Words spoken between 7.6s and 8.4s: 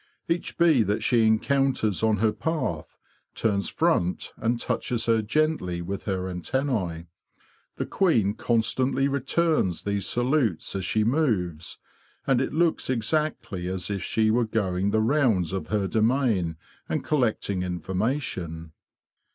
The queen